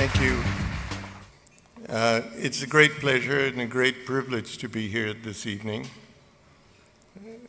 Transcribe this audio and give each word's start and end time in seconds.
Thank 0.00 0.22
you. 0.22 0.42
Uh, 1.86 2.22
it's 2.36 2.62
a 2.62 2.66
great 2.66 2.92
pleasure 3.00 3.38
and 3.38 3.60
a 3.60 3.66
great 3.66 4.06
privilege 4.06 4.56
to 4.56 4.66
be 4.66 4.88
here 4.88 5.12
this 5.12 5.44
evening. 5.44 5.88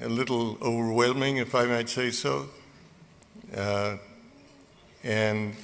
A 0.01 0.09
little 0.09 0.57
overwhelming, 0.61 1.37
if 1.37 1.55
I 1.55 1.65
might 1.65 1.87
say 1.87 2.11
so. 2.11 2.49
Uh, 3.55 3.95
and 5.01 5.55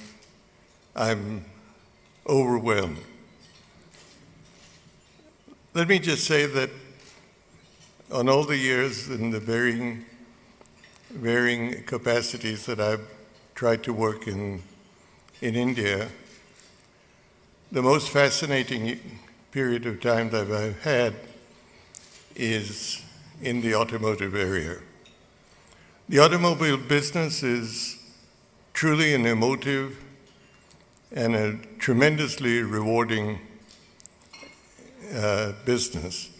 I'm 0.96 1.44
overwhelmed. 2.26 3.04
Let 5.74 5.88
me 5.88 5.98
just 5.98 6.24
say 6.24 6.46
that 6.46 6.70
on 8.10 8.30
all 8.30 8.44
the 8.44 8.56
years 8.56 9.08
and 9.08 9.30
the 9.30 9.40
varying, 9.40 10.06
varying 11.10 11.82
capacities 11.82 12.64
that 12.64 12.80
I've 12.80 13.06
tried 13.54 13.82
to 13.82 13.92
work 13.92 14.26
in, 14.26 14.62
in 15.42 15.54
India, 15.54 16.08
the 17.70 17.82
most 17.82 18.08
fascinating 18.08 18.98
period 19.50 19.84
of 19.84 20.00
time 20.00 20.30
that 20.30 20.50
I've 20.50 20.82
had 20.82 21.14
is 22.34 23.02
in 23.42 23.60
the 23.60 23.74
automotive 23.74 24.34
area. 24.34 24.78
The 26.08 26.18
automobile 26.20 26.78
business 26.78 27.42
is 27.42 28.02
truly 28.72 29.12
an 29.12 29.26
emotive 29.26 30.02
and 31.12 31.34
a 31.34 31.56
tremendously 31.78 32.62
rewarding 32.62 33.40
uh, 35.14 35.52
business. 35.66 36.30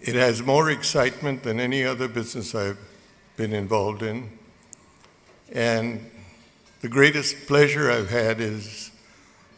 It 0.00 0.14
has 0.14 0.42
more 0.42 0.70
excitement 0.70 1.42
than 1.42 1.58
any 1.58 1.82
other 1.82 2.06
business 2.06 2.54
I've 2.54 2.78
been 3.36 3.52
involved 3.52 4.02
in. 4.02 4.30
And 5.52 6.08
the 6.82 6.88
greatest 6.88 7.48
pleasure 7.48 7.90
I've 7.90 8.10
had 8.10 8.40
is 8.40 8.92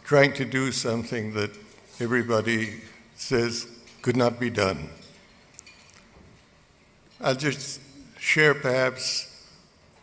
trying 0.06 0.32
to 0.32 0.44
do 0.44 0.70
something 0.70 1.32
that 1.32 1.50
everybody 1.98 2.80
says 3.16 3.66
could 4.02 4.16
not 4.16 4.38
be 4.38 4.48
done. 4.48 4.88
I'll 7.20 7.34
just 7.34 7.80
share 8.16 8.54
perhaps, 8.54 9.44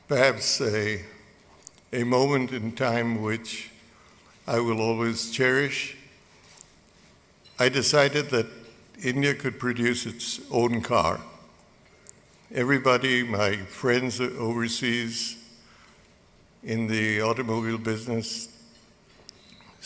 perhaps 0.09 0.59
a, 0.59 1.05
a 1.93 2.03
moment 2.03 2.51
in 2.51 2.73
time 2.73 3.21
which 3.21 3.71
I 4.45 4.59
will 4.59 4.81
always 4.81 5.31
cherish. 5.31 5.95
I 7.57 7.69
decided 7.69 8.29
that 8.31 8.47
India 9.01 9.33
could 9.33 9.57
produce 9.57 10.05
its 10.05 10.41
own 10.51 10.81
car. 10.81 11.21
Everybody, 12.53 13.23
my 13.23 13.55
friends 13.55 14.19
overseas 14.19 15.37
in 16.61 16.87
the 16.87 17.21
automobile 17.21 17.77
business, 17.77 18.49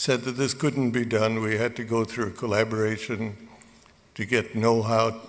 said 0.08 0.24
that 0.24 0.38
this 0.38 0.54
couldn't 0.54 0.92
be 0.92 1.04
done. 1.04 1.42
We 1.42 1.58
had 1.58 1.76
to 1.76 1.84
go 1.84 2.06
through 2.06 2.28
a 2.28 2.32
collaboration 2.32 3.36
to 4.16 4.24
get 4.26 4.56
know 4.56 4.82
how, 4.82 5.20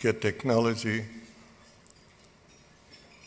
get 0.00 0.20
technology. 0.20 1.06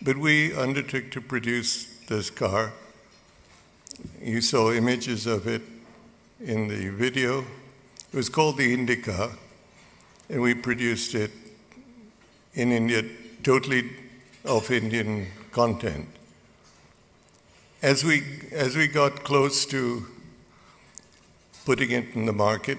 But 0.04 0.18
we 0.18 0.56
undertook 0.56 1.10
to 1.14 1.20
produce 1.20 1.88
this 2.08 2.30
car. 2.30 2.74
You 4.22 4.42
saw 4.42 4.72
images 4.72 5.26
of 5.26 5.48
it 5.48 5.64
in 6.40 6.68
the 6.68 6.90
video. 6.90 7.46
It 8.14 8.16
was 8.16 8.30
called 8.30 8.58
the 8.58 8.72
Indica, 8.72 9.32
and 10.30 10.40
we 10.40 10.54
produced 10.54 11.16
it 11.16 11.32
in 12.54 12.72
India, 12.72 13.04
totally 13.42 13.90
of 14.46 14.70
Indian 14.70 15.26
content. 15.52 16.08
As 17.82 18.04
we, 18.04 18.22
as 18.52 18.76
we 18.76 18.88
got 18.88 19.24
close 19.24 19.66
to 19.66 20.06
putting 21.66 21.92
it 21.92 22.16
in 22.16 22.26
the 22.26 22.34
market. 22.34 22.78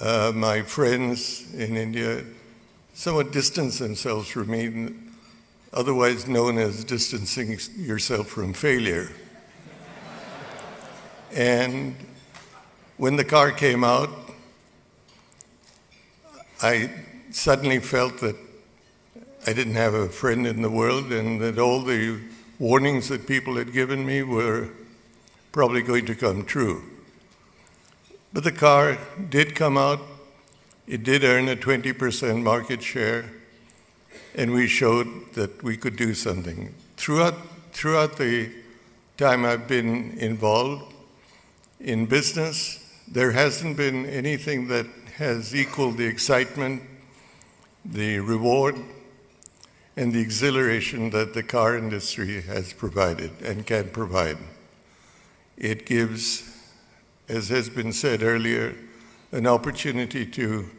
Uh, 0.00 0.32
my 0.34 0.62
friends 0.62 1.52
in 1.54 1.76
India 1.76 2.24
somewhat 2.94 3.32
distanced 3.32 3.78
themselves 3.78 4.28
from 4.28 4.50
me, 4.50 4.94
otherwise 5.72 6.26
known 6.26 6.58
as 6.58 6.84
distancing 6.84 7.58
yourself 7.76 8.26
from 8.26 8.52
failure. 8.52 9.10
and 11.32 11.94
when 12.96 13.16
the 13.16 13.24
car 13.24 13.52
came 13.52 13.84
out, 13.84 14.10
I 16.60 16.90
suddenly 17.30 17.78
felt 17.78 18.18
that 18.18 18.36
I 19.46 19.52
didn't 19.52 19.76
have 19.76 19.94
a 19.94 20.08
friend 20.08 20.46
in 20.46 20.60
the 20.60 20.70
world 20.70 21.12
and 21.12 21.40
that 21.40 21.58
all 21.58 21.82
the 21.82 22.20
warnings 22.58 23.08
that 23.08 23.26
people 23.26 23.56
had 23.56 23.72
given 23.72 24.04
me 24.04 24.22
were 24.22 24.70
probably 25.52 25.82
going 25.82 26.06
to 26.06 26.14
come 26.14 26.44
true. 26.44 26.82
But 28.32 28.44
the 28.44 28.52
car 28.52 28.98
did 29.28 29.54
come 29.54 29.76
out, 29.76 30.00
it 30.86 31.02
did 31.02 31.24
earn 31.24 31.48
a 31.48 31.56
20% 31.56 32.42
market 32.42 32.82
share, 32.82 33.30
and 34.34 34.52
we 34.52 34.66
showed 34.68 35.34
that 35.34 35.62
we 35.62 35.76
could 35.76 35.96
do 35.96 36.14
something. 36.14 36.74
Throughout, 36.96 37.34
throughout 37.72 38.16
the 38.16 38.50
time 39.16 39.44
I've 39.44 39.66
been 39.66 40.12
involved 40.18 40.94
in 41.80 42.06
business, 42.06 42.78
there 43.08 43.32
hasn't 43.32 43.76
been 43.76 44.06
anything 44.06 44.68
that 44.68 44.86
has 45.16 45.54
equaled 45.54 45.96
the 45.96 46.06
excitement, 46.06 46.82
the 47.84 48.20
reward, 48.20 48.76
and 49.96 50.12
the 50.12 50.20
exhilaration 50.20 51.10
that 51.10 51.34
the 51.34 51.42
car 51.42 51.76
industry 51.76 52.40
has 52.42 52.72
provided 52.72 53.32
and 53.42 53.66
can 53.66 53.90
provide. 53.90 54.38
It 55.60 55.84
gives, 55.84 56.56
as 57.28 57.50
has 57.50 57.68
been 57.68 57.92
said 57.92 58.22
earlier, 58.22 58.74
an 59.30 59.46
opportunity 59.46 60.24
to 60.24 60.70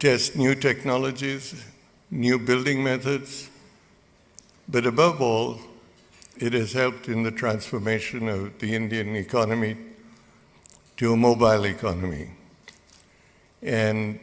test 0.00 0.34
new 0.34 0.56
technologies, 0.56 1.64
new 2.10 2.40
building 2.40 2.82
methods, 2.82 3.48
but 4.68 4.84
above 4.84 5.22
all, 5.22 5.60
it 6.38 6.52
has 6.54 6.72
helped 6.72 7.06
in 7.08 7.22
the 7.22 7.30
transformation 7.30 8.28
of 8.28 8.58
the 8.58 8.74
Indian 8.74 9.14
economy 9.14 9.76
to 10.96 11.12
a 11.12 11.16
mobile 11.16 11.64
economy. 11.64 12.30
And 13.62 14.18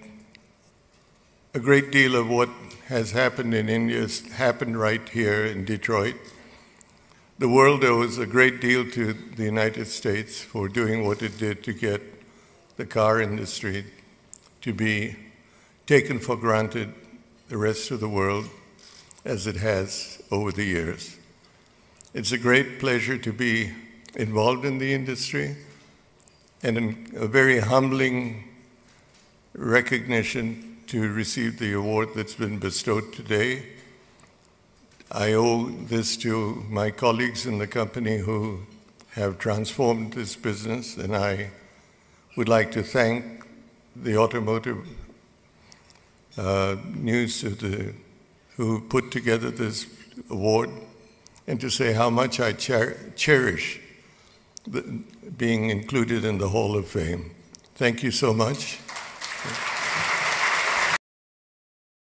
a 1.53 1.59
great 1.59 1.91
deal 1.91 2.17
of 2.17 2.29
what 2.29 2.50
has 2.88 3.11
happened 3.11 3.53
in 3.53 3.69
India 3.69 4.01
has 4.01 4.19
happened 4.33 4.77
right 4.77 5.07
here 5.07 5.45
in 5.45 5.63
Detroit. 5.63 6.16
The 7.39 7.47
world 7.47 7.85
owes 7.85 8.17
a 8.17 8.25
great 8.25 8.59
deal 8.59 8.83
to 8.91 9.13
the 9.13 9.45
United 9.45 9.85
States 9.85 10.41
for 10.41 10.67
doing 10.67 11.07
what 11.07 11.22
it 11.22 11.38
did 11.38 11.63
to 11.63 11.72
get 11.72 12.01
the 12.75 12.85
car 12.85 13.22
industry 13.22 13.85
to 14.59 14.73
be 14.73 15.16
taken 15.88 16.19
for 16.19 16.35
granted 16.35 16.94
the 17.47 17.55
rest 17.55 17.91
of 17.91 18.01
the 18.01 18.09
world 18.09 18.50
as 19.23 19.47
it 19.47 19.55
has 19.55 20.22
over 20.29 20.51
the 20.51 20.66
years. 20.66 21.16
It's 22.13 22.33
a 22.33 22.38
great 22.38 22.77
pleasure 22.77 23.17
to 23.17 23.31
be 23.31 23.71
involved 24.16 24.66
in 24.66 24.77
the 24.77 24.94
industry 24.94 25.56
and 26.61 27.09
a 27.16 27.25
very 27.25 27.59
humbling 27.59 28.50
recognition 29.53 30.79
to 30.88 31.09
receive 31.09 31.57
the 31.57 31.71
award 31.71 32.09
that's 32.16 32.35
been 32.35 32.59
bestowed 32.59 33.13
today 33.13 33.78
I 35.11 35.33
owe 35.33 35.69
this 35.69 36.15
to 36.17 36.63
my 36.69 36.91
colleagues 36.91 37.47
in 37.47 37.57
the 37.57 37.65
company 37.65 38.19
who 38.19 38.59
have 39.13 39.39
transformed 39.39 40.13
this 40.13 40.35
business, 40.35 40.97
and 40.97 41.15
I 41.15 41.49
would 42.37 42.47
like 42.47 42.71
to 42.73 42.83
thank 42.83 43.43
the 43.95 44.17
automotive 44.17 44.87
uh, 46.37 46.75
news 46.85 47.41
the, 47.41 47.93
who 48.55 48.81
put 48.81 49.09
together 49.09 49.49
this 49.49 49.87
award 50.29 50.69
and 51.47 51.59
to 51.59 51.71
say 51.71 51.93
how 51.93 52.11
much 52.11 52.39
I 52.39 52.53
cher 52.53 52.95
cherish 53.15 53.81
the, 54.67 54.83
being 55.37 55.71
included 55.71 56.23
in 56.23 56.38
the 56.38 56.50
Hall 56.50 56.77
of 56.77 56.88
Fame. 56.88 57.31
Thank 57.73 58.03
you 58.03 58.12
so 58.12 58.31
much. 58.31 58.77